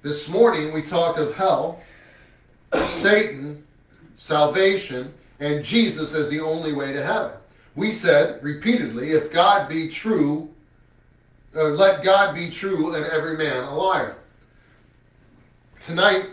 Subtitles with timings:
[0.00, 1.82] This morning we talked of hell,
[2.86, 3.66] Satan,
[4.14, 7.32] salvation, and Jesus as the only way to heaven.
[7.74, 10.48] We said repeatedly, if God be true,
[11.56, 14.16] uh, let God be true and every man a liar.
[15.80, 16.26] Tonight,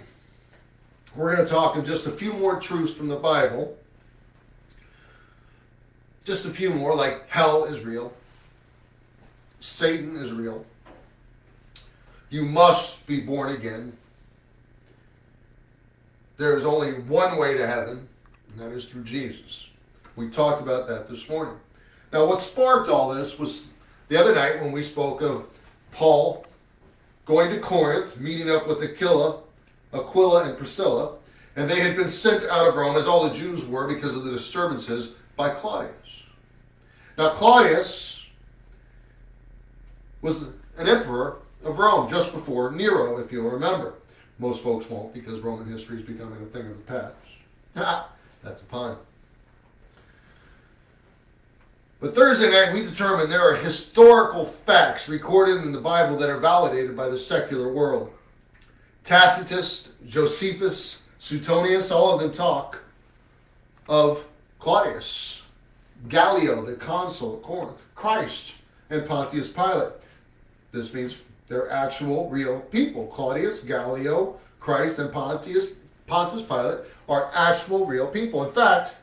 [1.15, 3.75] we're going to talk of just a few more truths from the Bible.
[6.23, 8.13] Just a few more, like hell is real,
[9.59, 10.65] Satan is real,
[12.29, 13.95] you must be born again.
[16.37, 18.07] There is only one way to heaven,
[18.51, 19.69] and that is through Jesus.
[20.15, 21.55] We talked about that this morning.
[22.11, 23.67] Now, what sparked all this was
[24.07, 25.45] the other night when we spoke of
[25.91, 26.45] Paul
[27.25, 29.39] going to Corinth, meeting up with Aquila,
[29.93, 31.15] Aquila and Priscilla,
[31.55, 34.25] and they had been sent out of Rome, as all the Jews were, because of
[34.25, 36.23] the disturbances by Claudius.
[37.17, 38.25] Now, Claudius
[40.21, 40.43] was
[40.77, 43.95] an emperor of Rome just before Nero, if you'll remember.
[44.37, 47.15] Most folks won't because Roman history is becoming a thing of the past.
[48.43, 48.97] That's a pun.
[51.99, 56.39] But Thursday night, we determined there are historical facts recorded in the Bible that are
[56.39, 58.11] validated by the secular world.
[59.03, 62.83] Tacitus, Josephus, Suetonius, all of them talk
[63.87, 64.25] of
[64.59, 65.43] Claudius,
[66.07, 68.55] Gallio, the consul of Corinth, Christ,
[68.89, 69.93] and Pontius Pilate.
[70.71, 73.07] This means they're actual, real people.
[73.07, 75.73] Claudius, Gallio, Christ, and Pontius,
[76.07, 78.43] Pontius Pilate are actual, real people.
[78.43, 78.95] In fact,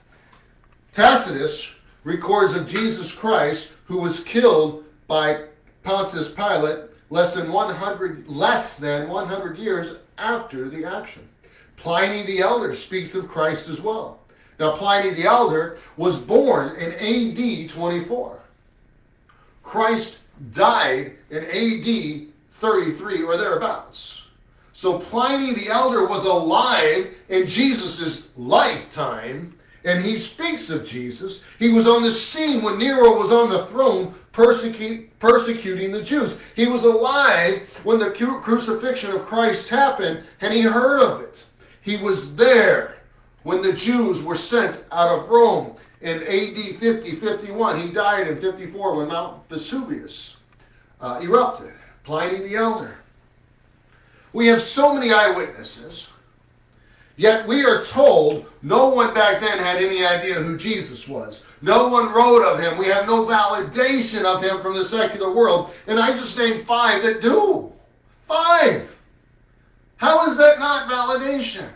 [0.93, 5.45] Tacitus records of Jesus Christ who was killed by
[5.83, 11.29] Pontius Pilate less than 100 less than 100 years after the action.
[11.77, 14.21] Pliny the Elder speaks of Christ as well.
[14.59, 18.39] Now Pliny the Elder was born in AD 24.
[19.63, 22.32] Christ died in AD
[22.63, 24.23] 33 or thereabouts.
[24.73, 31.43] So Pliny the Elder was alive in Jesus' lifetime and he speaks of Jesus.
[31.59, 36.39] He was on the scene when Nero was on the throne persecute, persecuting the Jews.
[36.55, 41.45] He was alive when the crucifixion of Christ happened, and he heard of it.
[41.83, 42.99] He was there
[43.43, 47.81] when the Jews were sent out of Rome in AD 50 51.
[47.81, 50.37] He died in 54 when Mount Vesuvius
[51.01, 51.73] uh, erupted.
[52.05, 52.97] Pliny the Elder.
[54.33, 56.09] We have so many eyewitnesses
[57.17, 61.45] Yet we are told no one back then had any idea who Jesus was.
[61.61, 62.79] No one wrote of him.
[62.79, 65.73] We have no validation of him from the secular world.
[65.87, 67.71] And I just named five that do.
[68.27, 68.97] Five.
[69.97, 71.69] How is that not validation?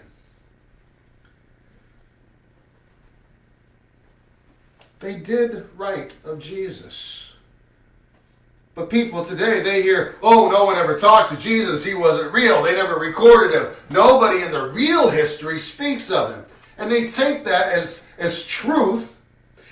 [4.99, 7.26] They did write of Jesus.
[8.77, 11.83] But people today, they hear, oh, no one ever talked to Jesus.
[11.83, 12.63] He wasn't real.
[12.63, 13.73] They never recorded him.
[13.89, 16.45] Nobody in the real history speaks of him.
[16.77, 19.17] And they take that as, as truth.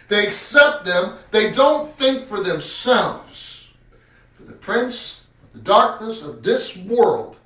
[0.09, 1.19] They accept them.
[1.31, 3.69] They don't think for themselves.
[4.37, 7.37] For the prince of the darkness of this world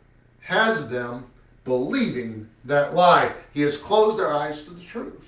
[0.42, 1.26] has them
[1.64, 3.32] believing that lie.
[3.52, 5.24] He has closed their eyes to the truth.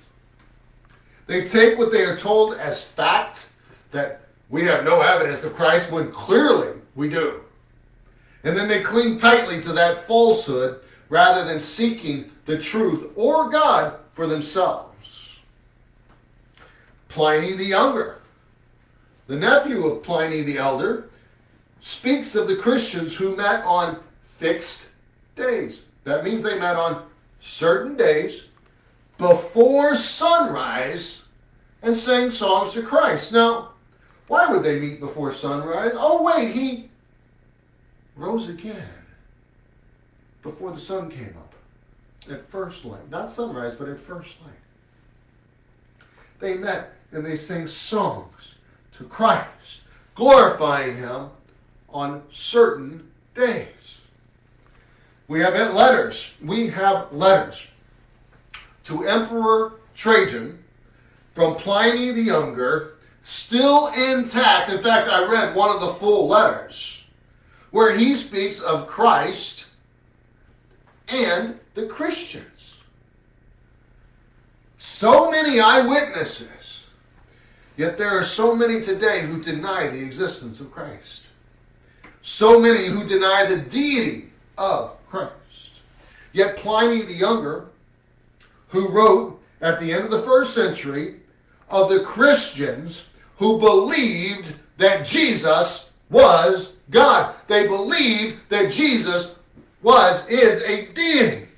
[1.26, 3.50] They take what they are told as fact
[3.90, 7.40] that we have no evidence of Christ when clearly we do.
[8.42, 13.94] And then they cling tightly to that falsehood rather than seeking the truth or God
[14.12, 15.38] for themselves.
[17.08, 18.18] Pliny the Younger,
[19.26, 21.08] the nephew of Pliny the Elder,
[21.80, 23.98] speaks of the Christians who met on
[24.38, 24.88] fixed
[25.36, 25.80] days.
[26.04, 27.04] That means they met on
[27.40, 28.44] certain days
[29.18, 31.22] before sunrise
[31.82, 33.32] and sang songs to Christ.
[33.32, 33.69] Now,
[34.30, 35.90] why would they meet before sunrise?
[35.96, 36.88] Oh, wait, he
[38.14, 38.86] rose again
[40.40, 41.52] before the sun came up
[42.30, 43.10] at first light.
[43.10, 46.06] Not sunrise, but at first light.
[46.38, 48.54] They met and they sang songs
[48.98, 49.80] to Christ,
[50.14, 51.30] glorifying him
[51.88, 53.98] on certain days.
[55.26, 56.34] We have letters.
[56.40, 57.66] We have letters
[58.84, 60.62] to Emperor Trajan
[61.32, 64.70] from Pliny the Younger still intact.
[64.70, 67.04] In fact, I read one of the full letters
[67.70, 69.66] where he speaks of Christ
[71.08, 72.74] and the Christians.
[74.78, 76.86] So many eyewitnesses,
[77.76, 81.24] yet there are so many today who deny the existence of Christ.
[82.22, 85.32] So many who deny the deity of Christ.
[86.32, 87.66] Yet Pliny the Younger,
[88.68, 91.16] who wrote at the end of the first century
[91.68, 93.04] of the Christians
[93.40, 97.34] who believed that Jesus was God.
[97.48, 99.34] They believed that Jesus
[99.82, 101.48] was, is a deity.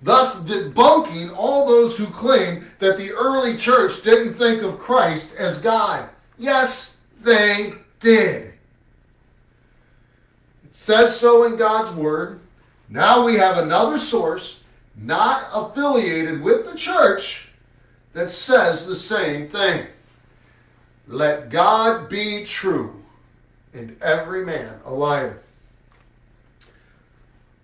[0.00, 5.60] Thus debunking all those who claim that the early church didn't think of Christ as
[5.60, 6.08] God.
[6.38, 8.54] Yes, they did.
[10.62, 12.38] It says so in God's Word.
[12.88, 14.60] Now we have another source,
[14.96, 17.48] not affiliated with the church,
[18.12, 19.84] that says the same thing.
[21.08, 23.02] Let God be true
[23.72, 25.38] and every man a liar.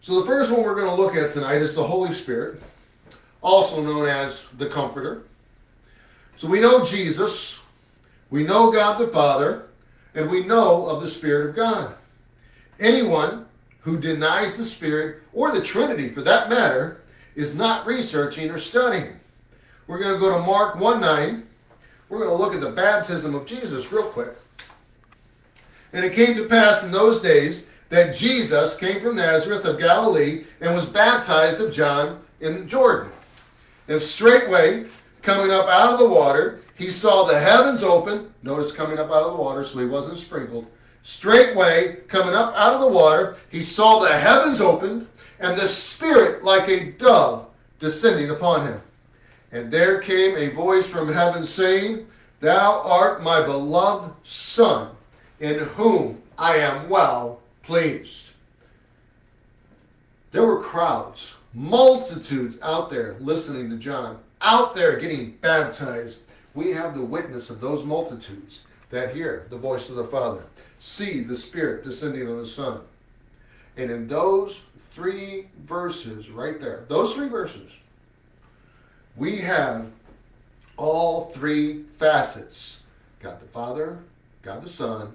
[0.01, 2.63] So the first one we're going to look at tonight is the Holy Spirit,
[3.43, 5.25] also known as the Comforter.
[6.37, 7.59] So we know Jesus,
[8.31, 9.67] we know God the Father,
[10.15, 11.95] and we know of the Spirit of God.
[12.81, 13.47] Anyone
[13.81, 17.03] who denies the Spirit, or the Trinity for that matter,
[17.35, 19.21] is not researching or studying.
[19.87, 21.47] We're going to go to Mark 1 9.
[22.15, 24.37] We're going to look at the baptism of Jesus real quick.
[25.93, 30.45] And it came to pass in those days that Jesus came from Nazareth of Galilee
[30.61, 33.11] and was baptized of John in Jordan.
[33.89, 34.85] And straightway,
[35.23, 38.33] coming up out of the water, he saw the heavens open.
[38.45, 40.67] Notice coming up out of the water, so he wasn't sprinkled.
[41.03, 45.09] Straightway, coming up out of the water, he saw the heavens opened,
[45.41, 47.49] and the Spirit like a dove
[47.81, 48.81] descending upon him.
[49.55, 52.09] And there came a voice from heaven saying,
[52.41, 54.91] Thou art my beloved Son,
[55.39, 58.31] in whom I am well pleased.
[60.33, 66.23] There were crowds, multitudes out there listening to John, out there getting baptized.
[66.55, 70.43] We have the witness of those multitudes that hear the voice of the Father,
[70.81, 72.81] see the Spirit descending on the Son.
[73.77, 77.71] And in those three verses right there, those three verses,
[79.17, 79.91] we have
[80.77, 82.79] all three facets
[83.21, 83.99] God the Father,
[84.43, 85.13] God the Son,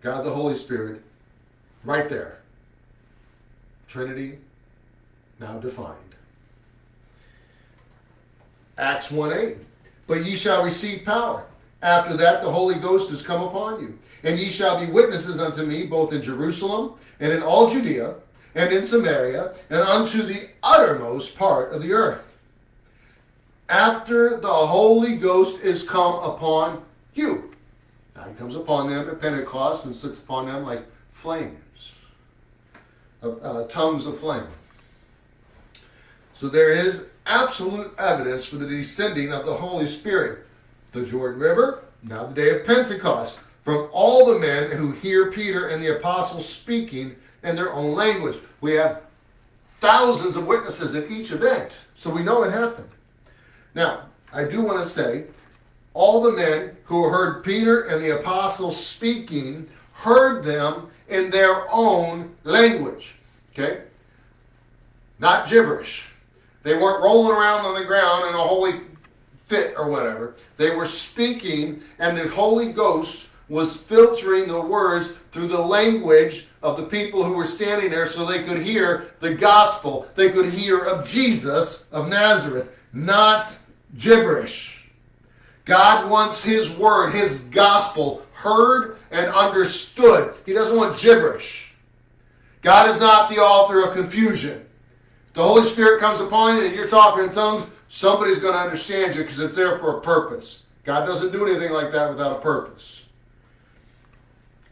[0.00, 1.02] God the Holy Spirit,
[1.84, 2.38] right there.
[3.86, 4.38] Trinity
[5.38, 5.98] now defined.
[8.78, 9.56] Acts 1 8.
[10.06, 11.44] But ye shall receive power.
[11.82, 13.98] After that, the Holy Ghost is come upon you.
[14.22, 18.14] And ye shall be witnesses unto me both in Jerusalem and in all Judea
[18.54, 22.23] and in Samaria and unto the uttermost part of the earth.
[23.68, 26.84] After the Holy Ghost is come upon
[27.14, 27.54] you.
[28.14, 31.92] Now he comes upon them at Pentecost and sits upon them like flames,
[33.22, 34.46] uh, tongues of flame.
[36.34, 40.40] So there is absolute evidence for the descending of the Holy Spirit.
[40.92, 45.68] The Jordan River, now the day of Pentecost, from all the men who hear Peter
[45.68, 48.36] and the apostles speaking in their own language.
[48.60, 49.02] We have
[49.80, 52.90] thousands of witnesses at each event, so we know it happened.
[53.74, 55.24] Now, I do want to say,
[55.92, 62.34] all the men who heard Peter and the apostles speaking heard them in their own
[62.44, 63.16] language.
[63.52, 63.82] Okay?
[65.18, 66.10] Not gibberish.
[66.64, 68.80] They weren't rolling around on the ground in a holy
[69.46, 70.34] fit or whatever.
[70.56, 76.78] They were speaking, and the Holy Ghost was filtering the words through the language of
[76.78, 80.08] the people who were standing there so they could hear the gospel.
[80.14, 83.58] They could hear of Jesus of Nazareth, not
[83.98, 84.90] gibberish.
[85.64, 90.34] God wants His word, His gospel, heard and understood.
[90.44, 91.74] He doesn't want gibberish.
[92.60, 94.64] God is not the author of confusion.
[95.34, 99.14] The Holy Spirit comes upon you and you're talking in tongues, somebody's going to understand
[99.14, 100.62] you because it's there for a purpose.
[100.84, 103.04] God doesn't do anything like that without a purpose.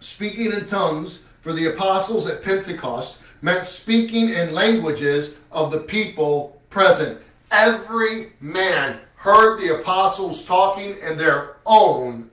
[0.01, 6.61] Speaking in tongues for the apostles at Pentecost meant speaking in languages of the people
[6.71, 7.21] present.
[7.51, 12.29] Every man heard the apostles talking in their own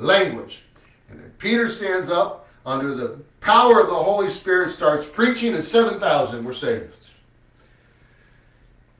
[0.00, 0.64] language.
[1.08, 5.62] And then Peter stands up under the power of the Holy Spirit, starts preaching, and
[5.62, 6.92] 7,000 were saved.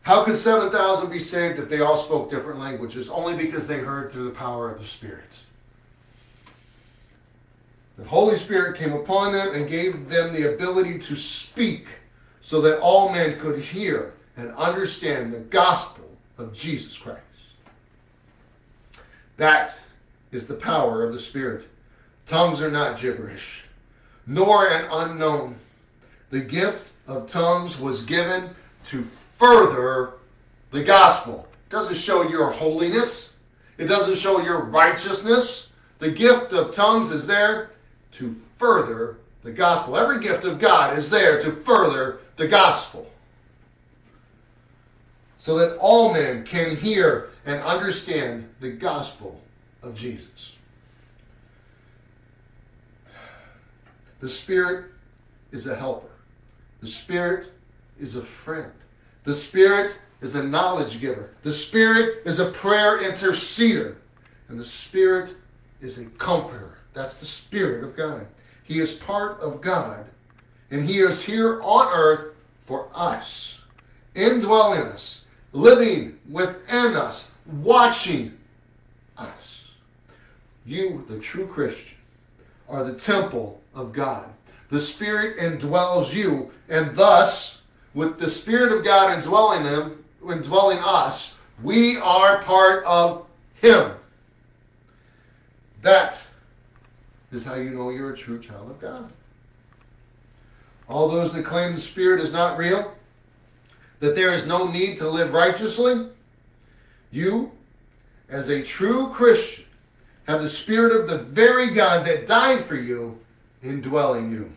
[0.02, 3.10] How could 7,000 be saved if they all spoke different languages?
[3.10, 5.40] Only because they heard through the power of the Spirit.
[7.98, 11.88] The Holy Spirit came upon them and gave them the ability to speak
[12.40, 15.95] so that all men could hear and understand the gospel
[16.38, 17.20] of Jesus Christ.
[19.36, 19.74] That
[20.32, 21.68] is the power of the Spirit.
[22.26, 23.64] Tongues are not gibberish,
[24.26, 25.56] nor an unknown.
[26.30, 28.50] The gift of tongues was given
[28.86, 30.14] to further
[30.70, 31.48] the gospel.
[31.66, 33.34] It doesn't show your holiness,
[33.78, 35.70] it doesn't show your righteousness.
[35.98, 37.70] The gift of tongues is there
[38.12, 39.96] to further the gospel.
[39.96, 43.10] Every gift of God is there to further the gospel.
[45.46, 49.40] So that all men can hear and understand the gospel
[49.80, 50.56] of Jesus.
[54.18, 54.86] The Spirit
[55.52, 56.10] is a helper.
[56.80, 57.52] The Spirit
[58.00, 58.72] is a friend.
[59.22, 61.30] The Spirit is a knowledge giver.
[61.44, 63.94] The Spirit is a prayer interceder.
[64.48, 65.32] And the Spirit
[65.80, 66.78] is a comforter.
[66.92, 68.26] That's the Spirit of God.
[68.64, 70.06] He is part of God.
[70.72, 72.34] And He is here on earth
[72.64, 73.60] for us,
[74.16, 75.22] indwelling us,
[75.56, 78.36] living within us, watching
[79.16, 79.68] us.
[80.66, 81.96] You, the true Christian,
[82.68, 84.28] are the temple of God.
[84.68, 87.62] The Spirit indwells you, and thus,
[87.94, 93.92] with the Spirit of God indwelling them, indwelling us, we are part of Him.
[95.82, 96.18] That
[97.32, 99.10] is how you know you're a true child of God.
[100.88, 102.94] All those that claim the Spirit is not real,
[104.00, 106.08] that there is no need to live righteously,
[107.10, 107.52] you,
[108.28, 109.64] as a true Christian,
[110.26, 113.18] have the Spirit of the very God that died for you
[113.62, 114.52] indwelling you.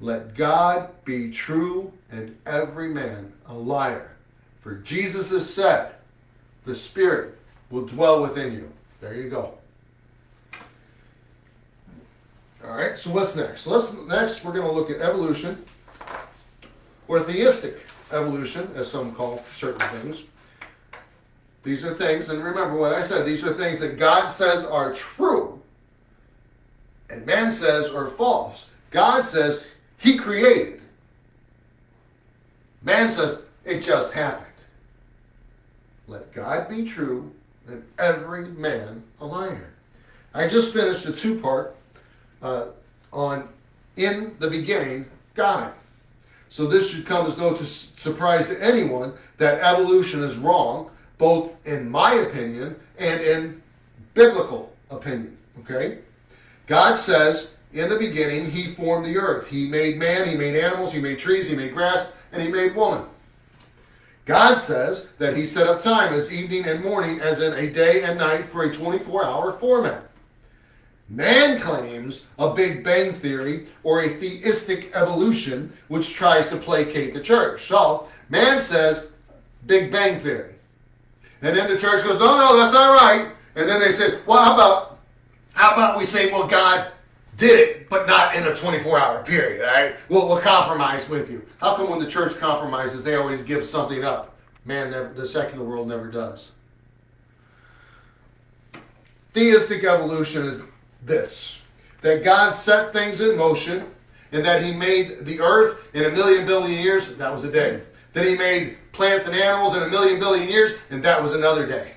[0.00, 4.16] Let God be true and every man a liar.
[4.60, 5.92] For Jesus has said,
[6.64, 7.38] the Spirit
[7.70, 8.70] will dwell within you.
[9.00, 9.54] There you go.
[12.64, 13.66] All right, so what's next?
[13.66, 15.64] Let's, next, we're going to look at evolution,
[17.06, 20.22] or theistic evolution, as some call certain things.
[21.64, 24.94] These are things, and remember what I said, these are things that God says are
[24.94, 25.60] true,
[27.10, 28.66] and man says are false.
[28.90, 29.66] God says
[29.98, 30.80] he created.
[32.82, 34.46] Man says it just happened.
[36.06, 37.30] Let God be true,
[37.66, 39.70] and every man a liar.
[40.32, 41.76] I just finished a two part
[42.40, 42.66] uh,
[43.12, 43.48] on
[43.96, 45.72] in the beginning, God.
[46.50, 51.52] So this should come as no to surprise to anyone that evolution is wrong, both
[51.66, 53.62] in my opinion and in
[54.14, 55.36] biblical opinion.
[55.60, 55.98] Okay?
[56.66, 59.48] God says in the beginning he formed the earth.
[59.48, 62.74] He made man, he made animals, he made trees, he made grass, and he made
[62.74, 63.04] woman.
[64.24, 68.02] God says that he set up time as evening and morning, as in a day
[68.02, 70.07] and night for a 24 hour format.
[71.08, 77.20] Man claims a Big Bang Theory or a theistic evolution which tries to placate the
[77.20, 77.66] church.
[77.66, 79.10] So, man says
[79.66, 80.54] Big Bang Theory.
[81.40, 83.30] And then the church goes, no, no, that's not right.
[83.54, 84.98] And then they say, well, how about,
[85.54, 86.92] how about we say, well, God
[87.36, 89.96] did it, but not in a 24-hour period, all right?
[90.08, 91.46] We'll, we'll compromise with you.
[91.60, 94.36] How come when the church compromises, they always give something up?
[94.64, 96.50] Man, never, the secular world never does.
[99.32, 100.62] Theistic evolution is
[101.02, 101.58] this
[102.00, 103.84] that God set things in motion
[104.32, 107.80] and that He made the earth in a million billion years, that was a day.
[108.12, 111.66] That He made plants and animals in a million billion years, and that was another
[111.66, 111.92] day.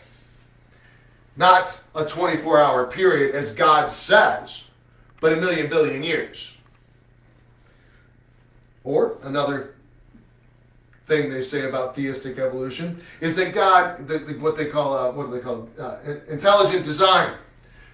[1.36, 4.66] Not a 24 hour period as God says,
[5.20, 6.54] but a million billion years.
[8.84, 9.76] Or another
[11.06, 15.12] thing they say about theistic evolution is that God, the, the, what they call, uh,
[15.12, 17.32] what do they call, uh, intelligent design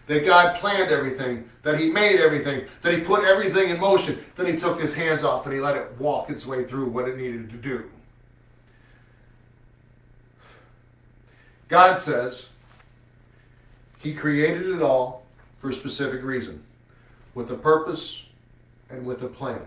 [0.08, 4.46] that God planned everything, that He made everything, that He put everything in motion, then
[4.46, 7.18] He took His hands off and He let it walk its way through what it
[7.18, 7.90] needed to do.
[11.68, 12.48] God says
[14.00, 15.26] He created it all
[15.60, 16.64] for a specific reason,
[17.36, 18.26] with a purpose
[18.90, 19.60] and with a plan.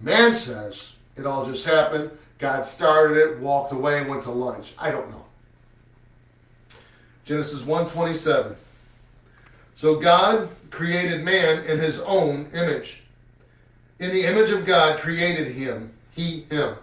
[0.00, 2.10] Man says it all just happened.
[2.38, 4.74] God started it, walked away, and went to lunch.
[4.78, 5.23] I don't know.
[7.24, 8.56] Genesis 1:27.
[9.76, 13.02] So God created man in his own image.
[13.98, 16.76] In the image of God created him, he him.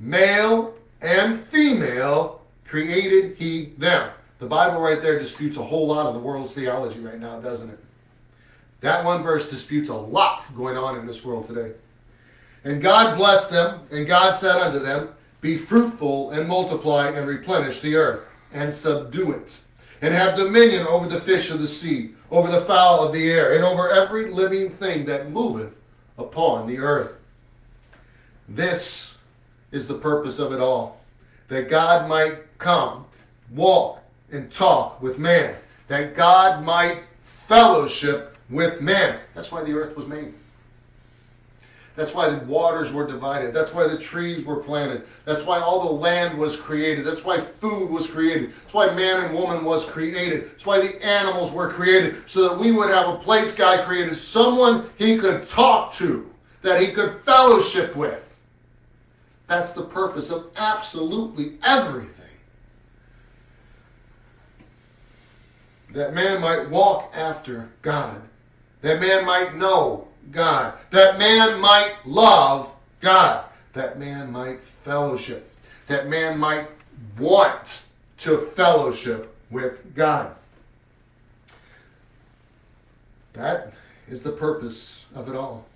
[0.00, 4.10] Male and female created he them.
[4.38, 7.70] The Bible right there disputes a whole lot of the world's theology right now, doesn't
[7.70, 7.78] it?
[8.80, 11.72] That one verse disputes a lot going on in this world today.
[12.64, 15.10] And God blessed them, and God said unto them,
[15.40, 19.60] Be fruitful and multiply and replenish the earth and subdue it
[20.02, 23.54] and have dominion over the fish of the sea, over the fowl of the air,
[23.54, 25.76] and over every living thing that moveth
[26.18, 27.14] upon the earth.
[28.48, 29.16] This
[29.72, 31.00] is the purpose of it all
[31.48, 33.06] that God might come,
[33.50, 35.56] walk, and talk with man,
[35.88, 39.18] that God might fellowship with man.
[39.34, 40.32] That's why the earth was made.
[41.96, 43.54] That's why the waters were divided.
[43.54, 45.04] That's why the trees were planted.
[45.24, 47.06] That's why all the land was created.
[47.06, 48.52] That's why food was created.
[48.52, 50.50] That's why man and woman was created.
[50.50, 52.28] That's why the animals were created.
[52.28, 56.28] So that we would have a place God created, someone he could talk to,
[56.62, 58.36] that he could fellowship with.
[59.46, 62.24] That's the purpose of absolutely everything.
[65.90, 68.20] That man might walk after God.
[68.80, 75.50] That man might know God, that man might love God, that man might fellowship,
[75.86, 76.68] that man might
[77.18, 77.84] want
[78.18, 80.34] to fellowship with God.
[83.34, 83.74] That
[84.08, 85.66] is the purpose of it all.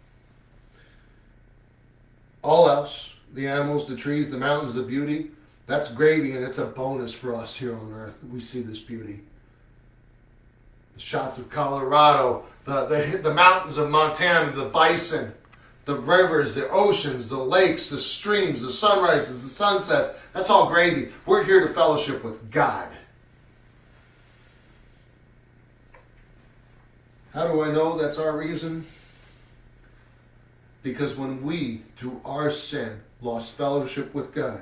[2.42, 5.30] All else, the animals, the trees, the mountains, the beauty,
[5.66, 8.16] that's gravy and it's a bonus for us here on earth.
[8.32, 9.20] We see this beauty.
[10.98, 15.32] Shots of Colorado, the, the, the mountains of Montana, the bison,
[15.84, 20.10] the rivers, the oceans, the lakes, the streams, the sunrises, the sunsets.
[20.34, 21.10] That's all gravy.
[21.24, 22.88] We're here to fellowship with God.
[27.32, 28.86] How do I know that's our reason?
[30.82, 34.60] Because when we, through our sin, lost fellowship with God,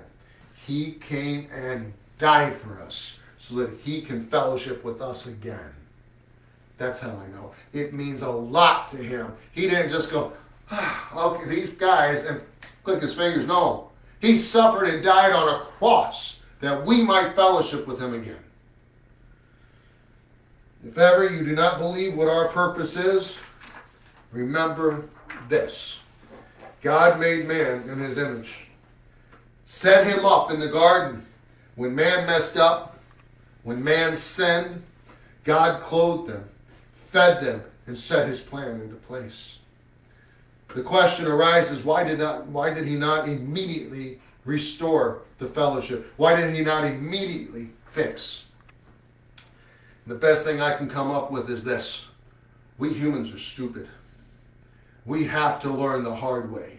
[0.66, 5.75] He came and died for us so that He can fellowship with us again.
[6.78, 7.52] That's how I know.
[7.72, 9.32] It means a lot to Him.
[9.52, 10.32] He didn't just go,
[10.70, 12.40] ah, okay, these guys, and
[12.84, 13.46] click His fingers.
[13.46, 13.90] No.
[14.20, 18.36] He suffered and died on a cross that we might fellowship with Him again.
[20.86, 23.36] If ever you do not believe what our purpose is,
[24.30, 25.08] remember
[25.48, 26.00] this
[26.80, 28.68] God made man in his image,
[29.64, 31.26] set him up in the garden.
[31.74, 32.98] When man messed up,
[33.64, 34.82] when man sinned,
[35.42, 36.48] God clothed them,
[37.08, 39.58] fed them, and set his plan into place.
[40.74, 46.12] The question arises why did, not, why did he not immediately restore the fellowship?
[46.16, 48.46] Why did he not immediately fix
[50.06, 52.06] the best thing I can come up with is this
[52.78, 53.88] we humans are stupid.
[55.04, 56.78] We have to learn the hard way.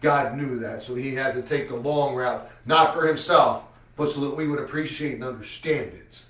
[0.00, 3.64] God knew that, so he had to take the long route, not for himself,
[3.96, 6.22] but so that we would appreciate and understand it.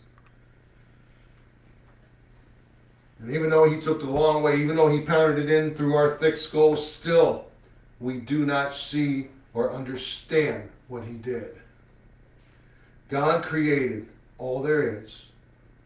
[3.25, 5.95] And even though he took the long way, even though he pounded it in through
[5.95, 7.47] our thick skulls, still
[7.99, 11.57] we do not see or understand what he did.
[13.08, 14.06] God created
[14.37, 15.25] all there is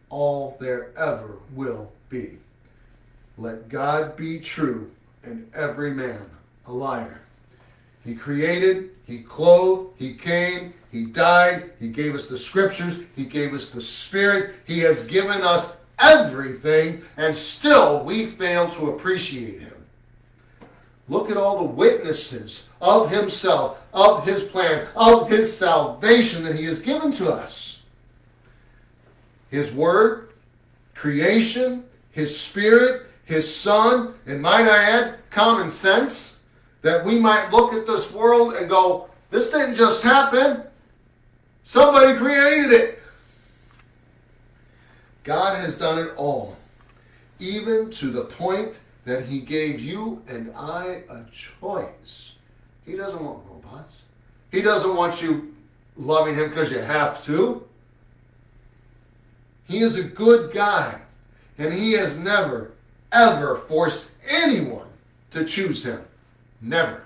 [0.09, 2.37] all there ever will be.
[3.37, 4.91] Let God be true
[5.23, 6.29] and every man
[6.67, 7.21] a liar.
[8.03, 13.53] He created, He clothed, He came, He died, He gave us the scriptures, He gave
[13.53, 19.73] us the Spirit, He has given us everything, and still we fail to appreciate Him.
[21.07, 26.65] Look at all the witnesses of Himself, of His plan, of His salvation that He
[26.65, 27.83] has given to us.
[29.49, 30.29] His Word,
[30.93, 36.39] creation, His Spirit, His Son, and might I add, common sense,
[36.81, 40.63] that we might look at this world and go, this didn't just happen.
[41.63, 42.98] Somebody created it.
[45.59, 46.55] Has done it all,
[47.39, 52.35] even to the point that He gave you and I a choice.
[52.85, 54.01] He doesn't want robots.
[54.51, 55.53] He doesn't want you
[55.97, 57.67] loving Him because you have to.
[59.69, 60.99] He is a good guy,
[61.59, 62.71] and he has never,
[63.11, 64.87] ever forced anyone
[65.29, 66.01] to choose him.
[66.59, 67.03] Never.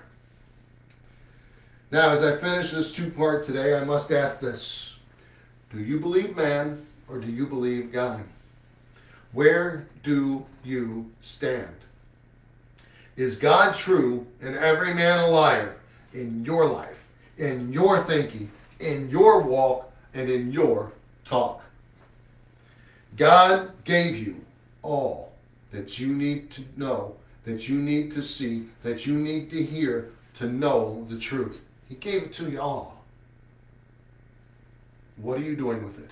[1.90, 4.96] Now, as I finish this two part today, I must ask this
[5.70, 8.24] Do you believe man or do you believe God?
[9.34, 11.74] Where do you stand?
[13.16, 15.76] Is God true and every man a liar
[16.12, 20.92] in your life, in your thinking, in your walk, and in your
[21.24, 21.62] talk?
[23.16, 24.44] God gave you
[24.82, 25.32] all
[25.72, 30.10] that you need to know, that you need to see, that you need to hear
[30.34, 31.60] to know the truth.
[31.88, 33.04] He gave it to you all.
[35.16, 36.10] What are you doing with it?